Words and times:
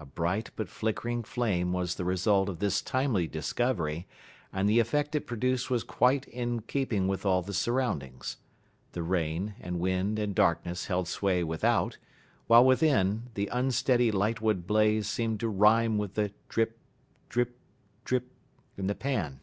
A 0.00 0.06
bright 0.06 0.50
but 0.56 0.70
flickering 0.70 1.22
flame 1.22 1.70
was 1.70 1.96
the 1.96 2.04
result 2.06 2.48
of 2.48 2.60
this 2.60 2.80
timely 2.80 3.26
discovery, 3.26 4.06
and 4.50 4.66
the 4.66 4.78
effect 4.80 5.14
it 5.14 5.26
produced 5.26 5.68
was 5.68 5.84
quite 5.84 6.26
in 6.28 6.60
keeping 6.62 7.08
with 7.08 7.26
all 7.26 7.42
the 7.42 7.52
surroundings. 7.52 8.38
The 8.92 9.02
rain, 9.02 9.54
and 9.60 9.78
wind, 9.78 10.18
and 10.18 10.34
darkness 10.34 10.86
held 10.86 11.08
sway 11.08 11.44
without, 11.44 11.98
while 12.46 12.64
within, 12.64 13.24
the 13.34 13.48
unsteady 13.48 14.10
lightwood 14.10 14.66
blaze 14.66 15.08
seemed 15.08 15.40
to 15.40 15.48
rhyme 15.50 15.98
with 15.98 16.14
the 16.14 16.32
drip 16.48 16.78
drip 17.28 17.58
drip 18.06 18.30
in 18.78 18.86
the 18.86 18.94
pan. 18.94 19.40